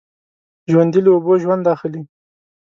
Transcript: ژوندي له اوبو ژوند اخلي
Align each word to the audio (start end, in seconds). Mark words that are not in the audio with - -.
ژوندي 0.71 0.99
له 1.03 1.09
اوبو 1.15 1.33
ژوند 1.43 1.65
اخلي 1.73 2.01